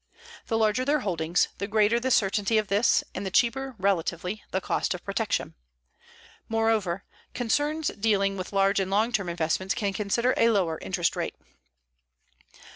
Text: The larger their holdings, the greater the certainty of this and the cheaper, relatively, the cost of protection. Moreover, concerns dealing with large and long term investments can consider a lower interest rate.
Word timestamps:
The 0.47 0.57
larger 0.57 0.83
their 0.83 1.01
holdings, 1.01 1.49
the 1.59 1.67
greater 1.67 1.99
the 1.99 2.09
certainty 2.09 2.57
of 2.57 2.69
this 2.69 3.03
and 3.13 3.23
the 3.23 3.29
cheaper, 3.29 3.75
relatively, 3.77 4.41
the 4.49 4.59
cost 4.59 4.95
of 4.95 5.03
protection. 5.03 5.53
Moreover, 6.49 7.03
concerns 7.35 7.89
dealing 7.89 8.35
with 8.35 8.51
large 8.51 8.79
and 8.79 8.89
long 8.89 9.11
term 9.11 9.29
investments 9.29 9.75
can 9.75 9.93
consider 9.93 10.33
a 10.37 10.49
lower 10.49 10.79
interest 10.79 11.15
rate. 11.15 11.35